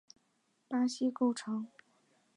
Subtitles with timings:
[0.67, 1.67] 巴西构成。